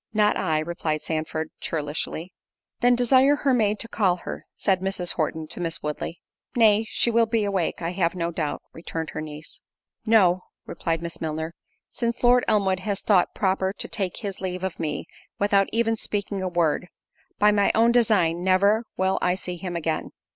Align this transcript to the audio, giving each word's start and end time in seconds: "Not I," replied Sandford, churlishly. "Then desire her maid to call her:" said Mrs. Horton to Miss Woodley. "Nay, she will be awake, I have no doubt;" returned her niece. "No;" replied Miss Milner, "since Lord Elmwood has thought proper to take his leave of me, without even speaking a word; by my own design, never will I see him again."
"Not 0.15 0.35
I," 0.35 0.57
replied 0.57 1.03
Sandford, 1.03 1.51
churlishly. 1.59 2.33
"Then 2.79 2.95
desire 2.95 3.35
her 3.35 3.53
maid 3.53 3.77
to 3.81 3.87
call 3.87 4.15
her:" 4.15 4.47
said 4.55 4.79
Mrs. 4.79 5.11
Horton 5.13 5.45
to 5.49 5.59
Miss 5.59 5.83
Woodley. 5.83 6.21
"Nay, 6.55 6.85
she 6.89 7.11
will 7.11 7.27
be 7.27 7.43
awake, 7.43 7.83
I 7.83 7.91
have 7.91 8.15
no 8.15 8.31
doubt;" 8.31 8.63
returned 8.73 9.11
her 9.11 9.21
niece. 9.21 9.61
"No;" 10.03 10.41
replied 10.65 11.03
Miss 11.03 11.21
Milner, 11.21 11.53
"since 11.91 12.23
Lord 12.23 12.43
Elmwood 12.47 12.79
has 12.79 12.99
thought 13.01 13.35
proper 13.35 13.73
to 13.73 13.87
take 13.87 14.17
his 14.17 14.41
leave 14.41 14.63
of 14.63 14.79
me, 14.79 15.05
without 15.37 15.69
even 15.71 15.95
speaking 15.95 16.41
a 16.41 16.47
word; 16.47 16.87
by 17.37 17.51
my 17.51 17.71
own 17.75 17.91
design, 17.91 18.43
never 18.43 18.85
will 18.97 19.19
I 19.21 19.35
see 19.35 19.55
him 19.57 19.75
again." 19.75 20.09